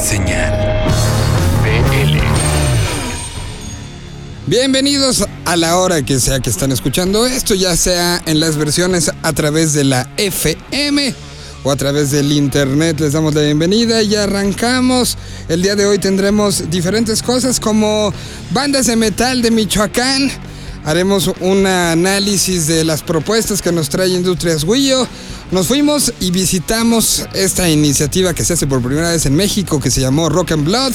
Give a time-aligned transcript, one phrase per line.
[0.00, 0.52] Señal
[1.64, 2.18] BL.
[4.46, 9.10] Bienvenidos a la hora que sea que están escuchando esto, ya sea en las versiones
[9.22, 11.14] a través de la FM
[11.64, 13.00] o a través del internet.
[13.00, 15.18] Les damos la bienvenida y arrancamos.
[15.48, 18.12] El día de hoy tendremos diferentes cosas como
[18.52, 20.30] bandas de metal de Michoacán.
[20.84, 25.06] Haremos un análisis de las propuestas que nos trae Industrias Guillo.
[25.50, 29.90] Nos fuimos y visitamos esta iniciativa que se hace por primera vez en México que
[29.90, 30.92] se llamó Rock and Blood.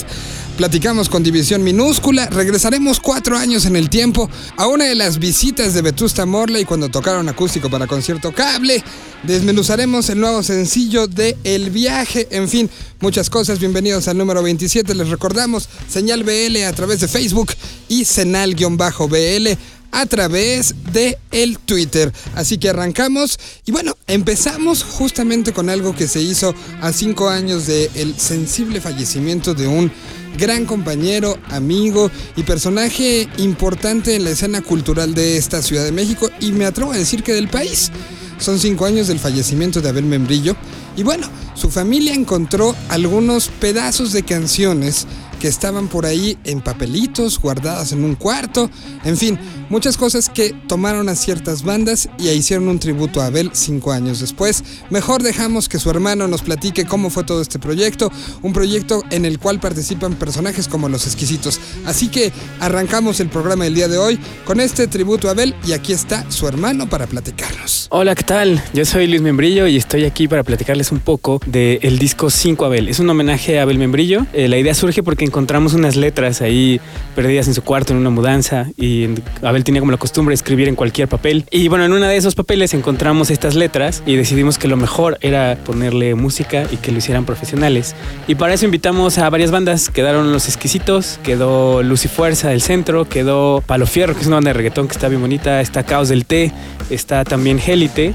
[0.57, 5.73] Platicamos con División Minúscula, regresaremos cuatro años en el tiempo a una de las visitas
[5.73, 8.83] de Vetusta Morley cuando tocaron acústico para concierto cable.
[9.23, 13.57] Desmenuzaremos el nuevo sencillo de El Viaje, en fin, muchas cosas.
[13.57, 17.53] Bienvenidos al número 27, les recordamos Señal BL a través de Facebook
[17.89, 19.57] y Senal-BL
[19.93, 22.11] a través de el Twitter.
[22.35, 27.67] Así que arrancamos y bueno, empezamos justamente con algo que se hizo a cinco años
[27.67, 29.91] del el sensible fallecimiento de un
[30.37, 36.29] gran compañero, amigo y personaje importante en la escena cultural de esta Ciudad de México
[36.39, 37.91] y me atrevo a decir que del país.
[38.39, 40.55] Son cinco años del fallecimiento de Abel Membrillo
[40.97, 45.07] y bueno, su familia encontró algunos pedazos de canciones
[45.43, 48.69] que estaban por ahí en papelitos, guardadas en un cuarto,
[49.03, 53.51] en fin, muchas cosas que tomaron a ciertas bandas y hicieron un tributo a Abel
[53.51, 54.63] cinco años después.
[54.89, 58.09] Mejor dejamos que su hermano nos platique cómo fue todo este proyecto,
[58.41, 61.59] un proyecto en el cual participan personajes como los exquisitos.
[61.85, 65.73] Así que arrancamos el programa del día de hoy con este tributo a Abel y
[65.73, 67.87] aquí está su hermano para platicarnos.
[67.89, 68.63] Hola, ¿qué tal?
[68.73, 72.87] Yo soy Luis Membrillo y estoy aquí para platicarles un poco del disco 5 Abel.
[72.87, 74.25] Es un homenaje a Abel Membrillo.
[74.31, 76.79] Eh, la idea surge porque encontramos unas letras ahí
[77.15, 79.07] perdidas en su cuarto en una mudanza y
[79.41, 81.43] Abel tenía como la costumbre de escribir en cualquier papel.
[81.49, 85.17] Y bueno, en uno de esos papeles encontramos estas letras y decidimos que lo mejor
[85.21, 87.95] era ponerle música y que lo hicieran profesionales.
[88.27, 89.89] Y para eso invitamos a varias bandas.
[89.89, 94.35] Quedaron Los Exquisitos, quedó Luz y Fuerza del Centro, quedó Palo Fierro, que es una
[94.35, 96.51] banda de reggaetón que está bien bonita, está Caos del Té,
[96.91, 98.13] está también Gélite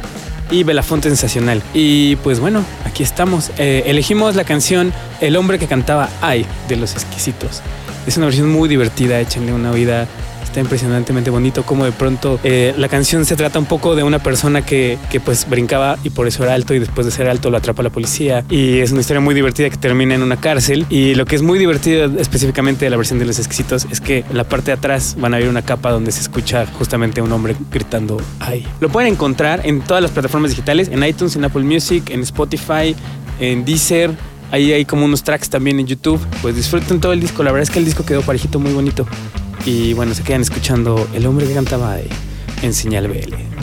[0.50, 1.62] y Belafonte Sensacional.
[1.74, 3.50] Y pues bueno, aquí estamos.
[3.58, 7.62] Eh, elegimos la canción El hombre que cantaba Ay de los exquisitos.
[8.06, 10.06] Es una versión muy divertida, échenle una oída.
[10.58, 14.18] Está impresionantemente bonito como de pronto eh, la canción se trata un poco de una
[14.18, 17.48] persona que, que, pues brincaba y por eso era alto y después de ser alto
[17.48, 20.84] lo atrapa la policía y es una historia muy divertida que termina en una cárcel
[20.90, 24.24] y lo que es muy divertido específicamente de la versión de los exquisitos es que
[24.28, 27.30] en la parte de atrás van a ver una capa donde se escucha justamente un
[27.30, 28.66] hombre gritando ay.
[28.80, 32.96] Lo pueden encontrar en todas las plataformas digitales, en iTunes, en Apple Music, en Spotify,
[33.38, 34.10] en Deezer,
[34.50, 36.18] Ahí hay como unos tracks también en YouTube.
[36.40, 37.42] Pues disfruten todo el disco.
[37.42, 39.06] La verdad es que el disco quedó parejito, muy bonito.
[39.64, 41.98] Y bueno, se quedan escuchando El hombre que cantaba
[42.62, 43.57] en Señal BL.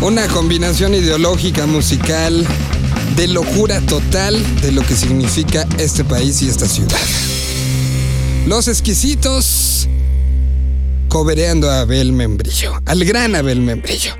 [0.00, 2.46] Una combinación ideológica, musical,
[3.16, 6.96] de locura total de lo que significa este país y esta ciudad.
[8.46, 9.88] Los exquisitos
[11.08, 14.12] cobereando a Abel Membrillo, al gran Abel Membrillo.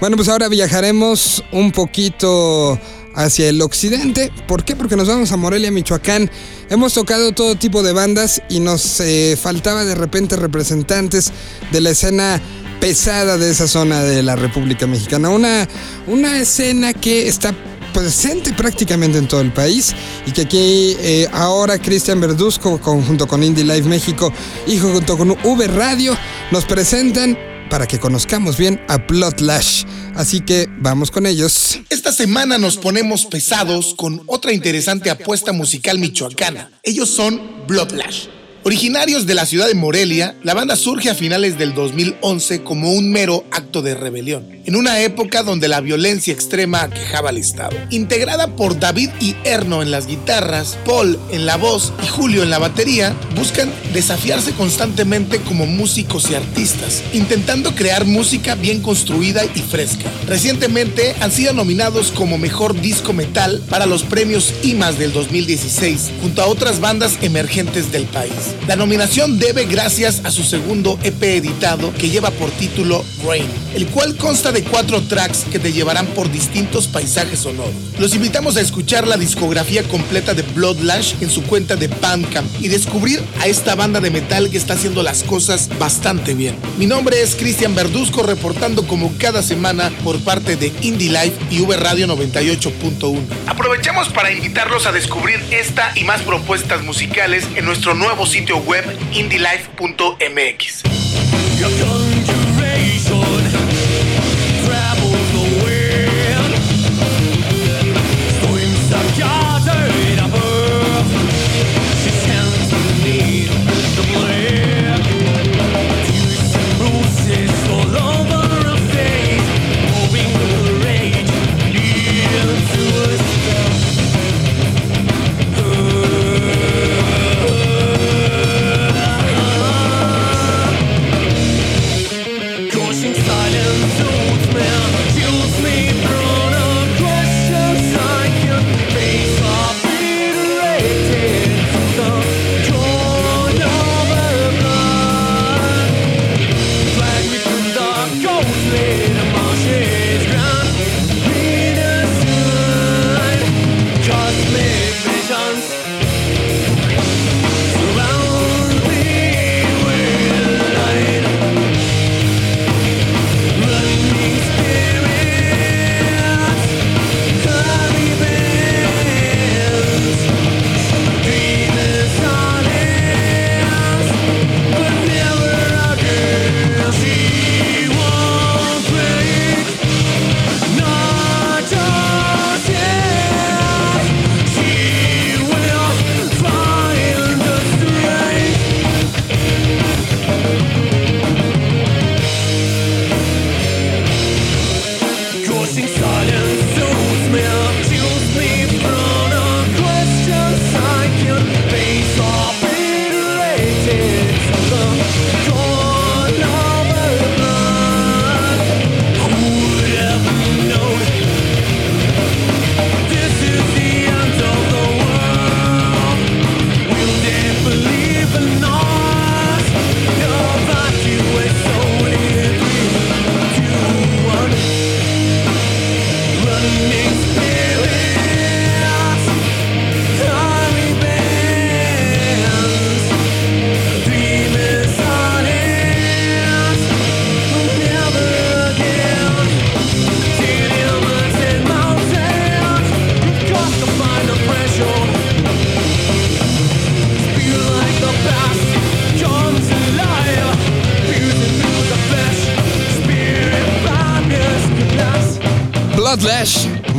[0.00, 2.76] Bueno, pues ahora viajaremos un poquito
[3.14, 4.32] hacia el occidente.
[4.48, 4.74] ¿Por qué?
[4.74, 6.28] Porque nos vamos a Morelia, Michoacán.
[6.70, 11.32] Hemos tocado todo tipo de bandas y nos eh, faltaba de repente representantes
[11.70, 12.42] de la escena
[12.80, 15.28] pesada de esa zona de la República Mexicana.
[15.28, 15.68] Una,
[16.06, 17.54] una escena que está
[17.92, 19.94] presente prácticamente en todo el país
[20.26, 24.32] y que aquí eh, ahora Cristian Verduzco junto con Indie Live México
[24.66, 26.16] y junto con V Radio
[26.50, 27.36] nos presentan
[27.68, 29.84] para que conozcamos bien a Bloodlash.
[30.14, 31.78] Así que vamos con ellos.
[31.88, 36.70] Esta semana nos ponemos pesados con otra interesante apuesta musical michoacana.
[36.82, 38.39] Ellos son Bloodlash.
[38.62, 43.10] Originarios de la ciudad de Morelia, la banda surge a finales del 2011 como un
[43.10, 47.74] mero acto de rebelión, en una época donde la violencia extrema aquejaba al Estado.
[47.88, 52.50] Integrada por David y Erno en las guitarras, Paul en la voz y Julio en
[52.50, 59.60] la batería, buscan desafiarse constantemente como músicos y artistas, intentando crear música bien construida y
[59.60, 60.10] fresca.
[60.26, 66.42] Recientemente han sido nominados como Mejor Disco Metal para los premios IMAS del 2016, junto
[66.42, 68.49] a otras bandas emergentes del país.
[68.66, 73.86] La nominación debe gracias a su segundo EP editado que lleva por título Rain, el
[73.86, 77.74] cual consta de cuatro tracks que te llevarán por distintos paisajes sonoros.
[77.98, 82.68] Los invitamos a escuchar la discografía completa de Bloodlash en su cuenta de Bandcamp y
[82.68, 86.56] descubrir a esta banda de metal que está haciendo las cosas bastante bien.
[86.78, 91.60] Mi nombre es Cristian Verduzco reportando como cada semana por parte de Indie Life y
[91.60, 93.20] V Radio 98.1.
[93.46, 98.56] Aprovechamos para invitarlos a descubrir esta y más propuestas musicales en nuestro nuevo sitio sitio
[98.66, 100.82] web indielife.mx.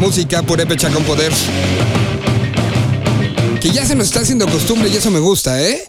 [0.01, 1.31] música purépecha con poder.
[3.61, 5.83] Que ya se nos está haciendo costumbre y eso me gusta, ¿eh?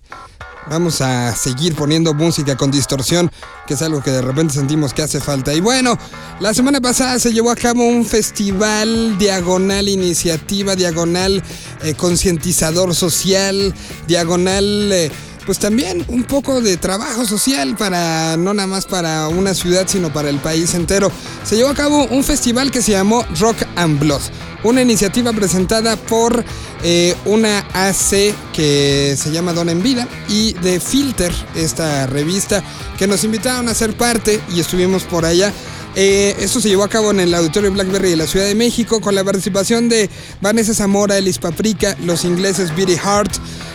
[0.68, 3.32] Vamos a seguir poniendo música con distorsión,
[3.66, 5.54] que es algo que de repente sentimos que hace falta.
[5.54, 5.98] Y bueno,
[6.40, 11.42] la semana pasada se llevó a cabo un festival diagonal iniciativa, diagonal
[11.82, 13.74] eh, concientizador social,
[14.06, 14.92] diagonal...
[14.92, 15.10] Eh,
[15.46, 20.12] pues también un poco de trabajo social para no nada más para una ciudad, sino
[20.12, 21.10] para el país entero.
[21.44, 24.20] Se llevó a cabo un festival que se llamó Rock and Blood,
[24.64, 26.44] una iniciativa presentada por
[26.84, 32.62] eh, una AC que se llama Dona en Vida y de Filter, esta revista,
[32.98, 35.52] que nos invitaron a ser parte y estuvimos por allá.
[35.94, 39.00] Eh, esto se llevó a cabo en el Auditorio Blackberry de la Ciudad de México
[39.02, 40.08] con la participación de
[40.40, 43.30] Vanessa Zamora, Elis Paprika, los ingleses Beatty Hart,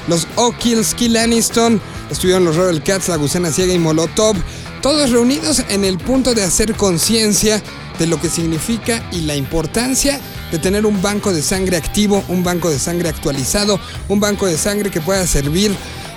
[0.07, 4.35] los O'Kills, Kill Aniston, estuvieron los Royal Cats, La Gusana Ciega y Molotov,
[4.81, 7.61] todos reunidos en el punto de hacer conciencia
[7.99, 10.19] de lo que significa y la importancia
[10.51, 14.57] de tener un banco de sangre activo, un banco de sangre actualizado, un banco de
[14.57, 15.75] sangre que pueda servir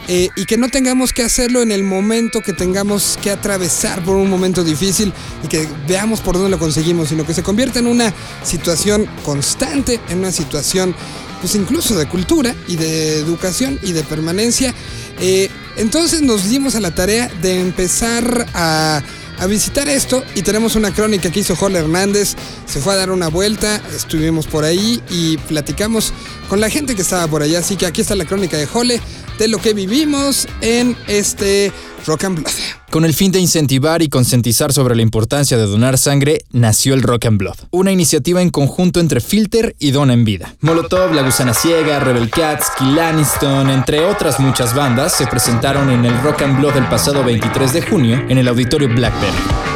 [0.08, 4.16] eh, y que no tengamos que hacerlo en el momento que tengamos que atravesar por
[4.16, 5.12] un momento difícil
[5.44, 10.00] y que veamos por dónde lo conseguimos, sino que se convierta en una situación constante,
[10.08, 10.94] en una situación
[11.40, 14.74] pues incluso de cultura y de educación y de permanencia.
[15.20, 19.02] Eh, entonces nos dimos a la tarea de empezar a,
[19.40, 23.10] a visitar esto y tenemos una crónica que hizo Jorge Hernández, se fue a dar
[23.10, 26.12] una vuelta, estuvimos por ahí y platicamos
[26.48, 29.00] con la gente que estaba por allá, así que aquí está la crónica de Jole
[29.38, 31.72] de lo que vivimos en este
[32.06, 32.79] Rock and Blood.
[32.90, 37.02] Con el fin de incentivar y concientizar sobre la importancia de donar sangre, nació el
[37.02, 40.56] Rock and Blood, una iniciativa en conjunto entre Filter y Dona en Vida.
[40.60, 46.04] Molotov, La Gusana Ciega, Rebel Cats, Kill Aniston, entre otras muchas bandas, se presentaron en
[46.04, 49.69] el Rock and Blood el pasado 23 de junio en el Auditorio Blackberry.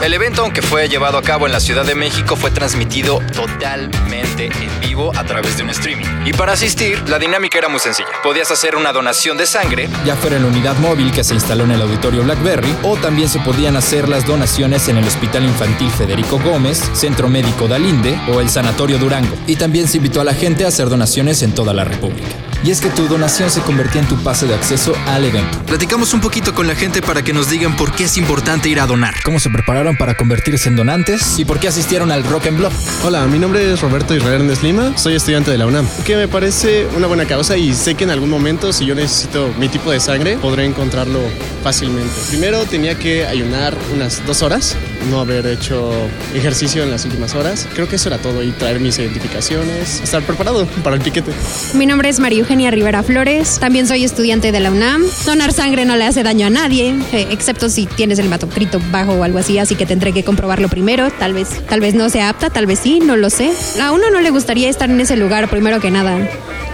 [0.00, 4.46] El evento, aunque fue llevado a cabo en la Ciudad de México, fue transmitido totalmente
[4.46, 6.06] en vivo a través de un streaming.
[6.24, 8.08] Y para asistir, la dinámica era muy sencilla.
[8.22, 11.64] Podías hacer una donación de sangre, ya fuera en la unidad móvil que se instaló
[11.64, 15.90] en el auditorio Blackberry, o también se podían hacer las donaciones en el Hospital Infantil
[15.90, 19.36] Federico Gómez, Centro Médico Dalinde o el Sanatorio Durango.
[19.48, 22.36] Y también se invitó a la gente a hacer donaciones en toda la República.
[22.64, 25.58] Y es que tu donación se convertía en tu pase de acceso al evento.
[25.64, 28.80] Platicamos un poquito con la gente para que nos digan por qué es importante ir
[28.80, 32.46] a donar, cómo se prepararon para convertirse en donantes y por qué asistieron al Rock
[32.46, 32.72] and Blood.
[33.04, 36.26] Hola, mi nombre es Roberto Israel Hernández Lima, soy estudiante de la UNAM, que me
[36.26, 39.92] parece una buena causa y sé que en algún momento si yo necesito mi tipo
[39.92, 41.20] de sangre podré encontrarlo
[41.62, 42.12] fácilmente.
[42.28, 44.76] Primero tenía que ayunar unas dos horas,
[45.10, 45.90] no haber hecho
[46.34, 47.66] ejercicio en las últimas horas.
[47.74, 51.32] Creo que eso era todo y traer mis identificaciones, estar preparado para el piquete.
[51.74, 55.02] Mi nombre es María Eugenia Rivera Flores, también soy estudiante de la UNAM.
[55.24, 59.12] Donar sangre no le hace daño a nadie, eh, excepto si tienes el hematocrito bajo
[59.12, 61.10] o algo así, así que tendré que comprobarlo primero.
[61.10, 63.52] Tal vez, tal vez no sea apta, tal vez sí, no lo sé.
[63.80, 66.18] A uno no le gustaría estar en ese lugar primero que nada.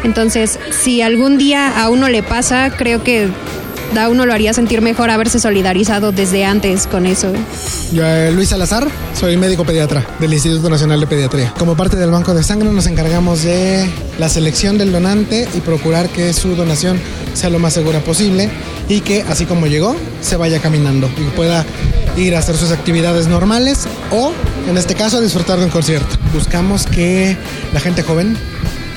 [0.04, 3.28] Entonces, si algún día a uno le pasa, creo que
[3.98, 7.32] a uno lo haría sentir mejor haberse solidarizado desde antes con eso.
[7.92, 11.54] Yo, eh, Luis Salazar, soy médico pediatra del Instituto Nacional de Pediatría.
[11.58, 16.08] Como parte del banco de sangre nos encargamos de la selección del donante y procurar
[16.08, 17.00] que su donación
[17.34, 18.50] sea lo más segura posible
[18.88, 21.64] y que así como llegó, se vaya caminando y pueda
[22.16, 24.32] ir a hacer sus actividades normales o,
[24.68, 26.16] en este caso, a disfrutar de un concierto.
[26.32, 27.36] Buscamos que
[27.72, 28.36] la gente joven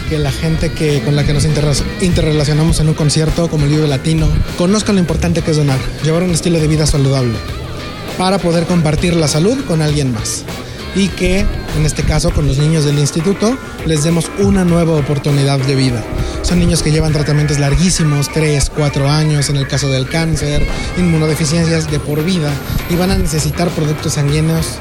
[0.09, 3.71] que la gente que, con la que nos interre- interrelacionamos en un concierto como el
[3.71, 7.35] Vive Latino conozcan lo importante que es donar, llevar un estilo de vida saludable
[8.17, 10.43] para poder compartir la salud con alguien más
[10.95, 11.41] y que
[11.77, 16.03] en este caso con los niños del instituto les demos una nueva oportunidad de vida.
[16.41, 20.65] Son niños que llevan tratamientos larguísimos, 3, 4 años en el caso del cáncer,
[20.97, 22.51] inmunodeficiencias de por vida
[22.89, 24.79] y van a necesitar productos sanguíneos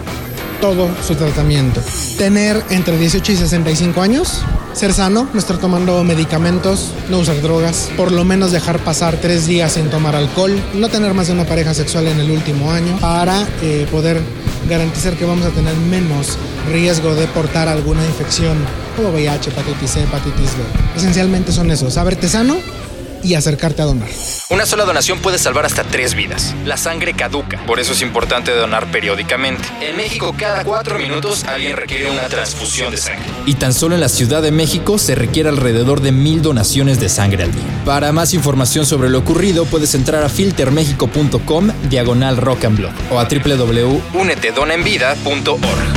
[0.61, 1.81] todo su tratamiento.
[2.19, 7.91] Tener entre 18 y 65 años, ser sano, no estar tomando medicamentos, no usar drogas,
[7.97, 11.45] por lo menos dejar pasar tres días sin tomar alcohol, no tener más de una
[11.45, 14.21] pareja sexual en el último año para eh, poder
[14.69, 16.37] garantizar que vamos a tener menos
[16.71, 18.57] riesgo de portar alguna infección
[18.97, 20.63] como VIH, hepatitis C, hepatitis B.
[20.97, 22.57] Esencialmente son esos, saberte sano
[23.23, 24.09] y acercarte a donar.
[24.51, 26.55] Una sola donación puede salvar hasta tres vidas.
[26.65, 29.65] La sangre caduca, por eso es importante donar periódicamente.
[29.81, 33.25] En México, cada cuatro minutos alguien requiere una transfusión de sangre.
[33.47, 37.09] Y tan solo en la Ciudad de México se requiere alrededor de mil donaciones de
[37.09, 37.63] sangre al día.
[37.85, 43.19] Para más información sobre lo ocurrido, puedes entrar a filtermexico.com diagonal rock and blood o
[43.19, 45.96] a www.unetedonaenvida.org.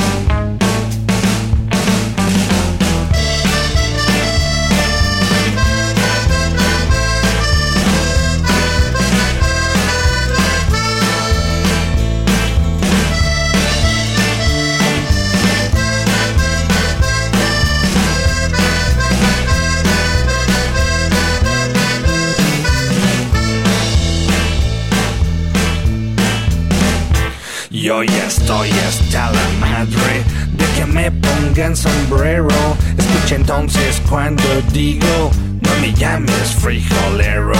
[27.89, 32.47] Yo ya estoy hasta la madre de que me pongan sombrero.
[32.95, 35.31] Escucha entonces cuando digo,
[35.61, 37.53] no me llames frijolero.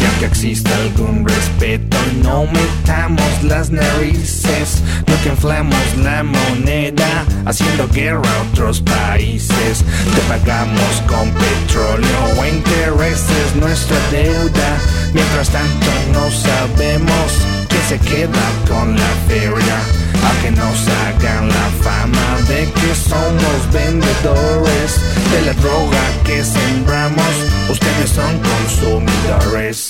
[0.00, 7.88] Ya que existe algún respeto, no metamos las narices, no que inflamos la moneda, haciendo
[7.88, 9.84] guerra a otros países.
[10.14, 14.78] Te pagamos con petróleo o intereses nuestra deuda.
[15.12, 17.53] Mientras tanto no sabemos
[17.88, 19.78] se queda con la feria.
[20.24, 24.90] A que nos hagan la fama de que somos vendedores
[25.32, 27.34] de la droga que sembramos.
[27.68, 29.88] Ustedes son consumidores.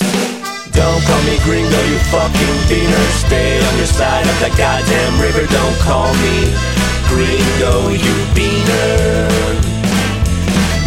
[0.73, 3.05] Don't call me gringo, you fucking beaner.
[3.25, 5.45] Stay on your side of the goddamn river.
[5.47, 6.51] Don't call me
[7.07, 9.84] gringo, you beaner.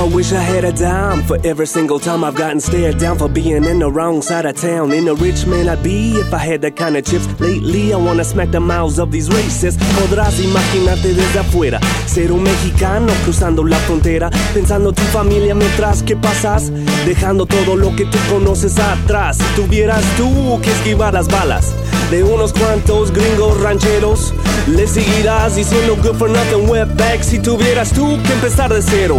[0.00, 3.28] I wish I had a dime for every single time I've gotten stared down for
[3.28, 4.92] being in the wrong side of town.
[4.92, 7.26] In a rich man I'd be if I had that kind of chips.
[7.40, 9.76] Lately I wanna smack the mouths of these racists.
[9.98, 16.16] Podrás imaginarte desde afuera ser un mexicano cruzando la frontera, pensando tu familia mientras que
[16.16, 16.70] pasas,
[17.04, 19.38] dejando todo lo que tú conoces atrás.
[19.38, 21.72] Si tuvieras tú que esquivar las balas
[22.10, 24.32] de unos cuantos gringos rancheros,
[24.68, 29.18] le seguirás diciendo good for nothing wetback si tuvieras tú que empezar de cero.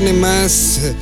[0.00, 0.92] tiene más eh,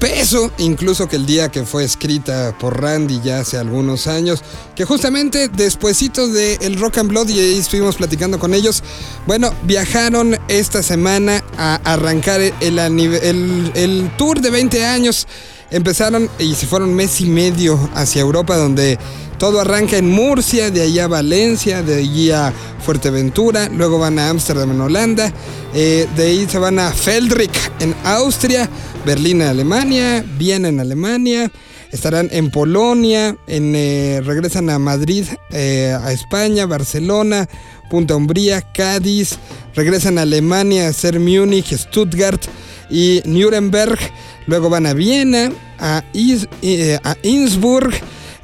[0.00, 4.42] peso, incluso que el día que fue escrita por Randy ya hace algunos años,
[4.74, 8.82] que justamente despuesito de el Rock and Blood y ahí estuvimos platicando con ellos,
[9.28, 15.28] bueno, viajaron esta semana a arrancar el, el- el tour de 20 años.
[15.72, 18.98] Empezaron y se fueron mes y medio hacia Europa donde
[19.38, 22.52] todo arranca en Murcia, de allí a Valencia, de allí a
[22.84, 25.32] Fuerteventura, luego van a Ámsterdam en Holanda,
[25.74, 28.68] eh, de ahí se van a Feldrich en Austria,
[29.04, 31.50] Berlín en Alemania, Viena en Alemania,
[31.90, 37.48] estarán en Polonia, en, eh, regresan a Madrid, eh, a España, Barcelona,
[37.90, 39.38] Punta Umbría, Cádiz,
[39.74, 42.46] regresan a Alemania a hacer Múnich, Stuttgart
[42.92, 43.98] y Nuremberg,
[44.46, 45.50] luego van a Viena,
[45.80, 47.92] a, Is- eh, Innsbruck,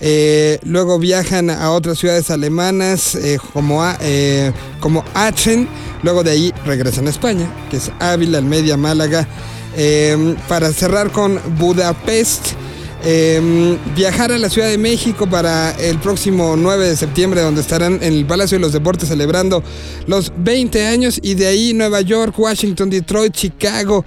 [0.00, 3.98] eh, luego viajan a otras ciudades alemanas eh, como, a-
[4.80, 5.68] como Aachen.
[6.02, 9.26] Luego de ahí regresan a España, que es Ávila, Almedia, Málaga.
[10.48, 12.54] para cerrar con Budapest.
[13.04, 17.94] Eh, viajar a la Ciudad de México para el próximo 9 de septiembre, donde estarán
[18.02, 19.62] en el Palacio de los Deportes celebrando
[20.06, 21.20] los 20 años.
[21.22, 24.04] Y de ahí Nueva York, Washington, Detroit, Chicago,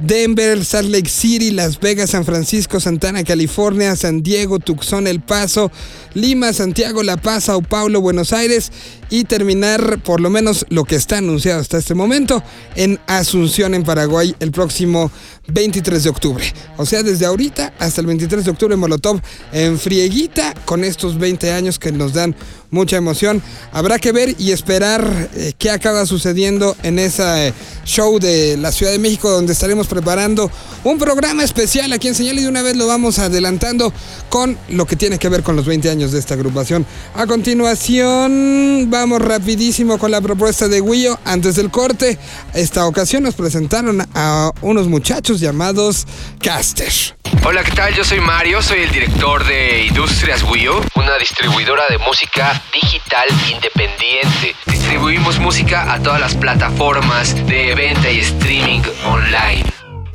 [0.00, 5.70] Denver, Salt Lake City, Las Vegas, San Francisco, Santana, California, San Diego, Tucson, El Paso,
[6.12, 8.70] Lima, Santiago, La Paz, Sao Paulo, Buenos Aires
[9.10, 12.42] y terminar por lo menos lo que está anunciado hasta este momento
[12.74, 15.10] en Asunción, en Paraguay, el próximo
[15.48, 16.44] 23 de octubre.
[16.78, 19.20] O sea, desde ahorita hasta el 23 de octubre, Molotov
[19.52, 22.34] en frieguita con estos 20 años que nos dan
[22.70, 23.40] mucha emoción.
[23.72, 28.72] Habrá que ver y esperar eh, qué acaba sucediendo en ese eh, show de la
[28.72, 30.50] Ciudad de México, donde estaremos preparando
[30.82, 33.92] un programa especial aquí en Señal y de una vez lo vamos adelantando
[34.28, 36.84] con lo que tiene que ver con los 20 años de esta agrupación.
[37.14, 41.18] A continuación, vamos rapidísimo con la propuesta de Guillo.
[41.24, 42.18] Antes del corte,
[42.52, 46.06] esta ocasión nos presentaron a unos muchachos llamados
[46.40, 47.23] Caster.
[47.42, 47.94] Hola, ¿qué tal?
[47.94, 54.54] Yo soy Mario, soy el director de Industrias Wio, una distribuidora de música digital independiente.
[54.66, 59.64] distribuimos música a todas las plataformas de venta y streaming online.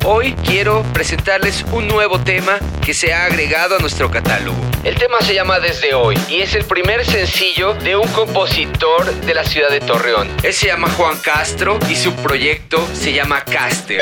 [0.04, 4.56] Hoy quiero presentarles un nuevo tema que se ha agregado a nuestro catálogo.
[4.82, 9.34] El tema se llama Desde Hoy y es el primer sencillo de un compositor de
[9.34, 10.28] la ciudad de Torreón.
[10.42, 14.00] Él se llama Juan Castro y su proyecto se llama Caster.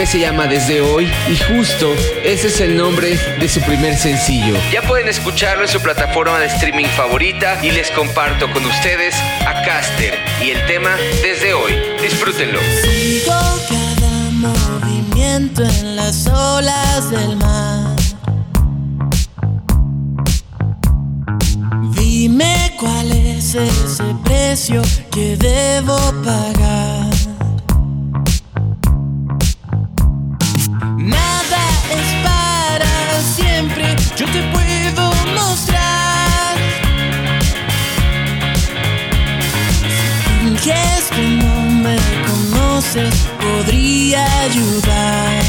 [0.00, 4.54] EP se llama Desde Hoy y justo ese es el nombre de su primer sencillo.
[4.72, 9.14] Ya pueden escucharlo en su plataforma de streaming favorita y les comparto con ustedes
[9.46, 11.72] a Caster y el tema Desde Hoy.
[12.00, 12.60] Disfrútenlo.
[12.82, 13.34] Sigo
[13.68, 17.96] cada movimiento en las olas del mar.
[21.94, 27.19] Dime cuál es ese precio que debo pagar.
[42.92, 45.39] Podría ayudar.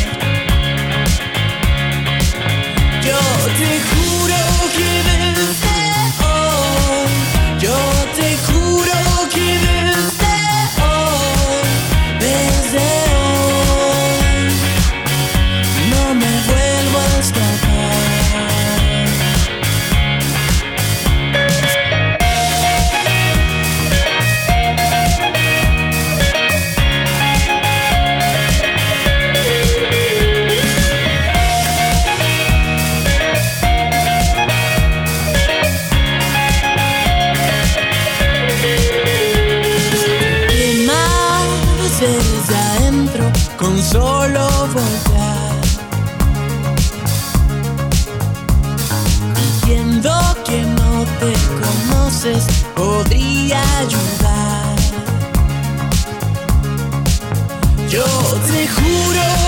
[57.91, 58.06] Yo
[58.47, 59.40] te juro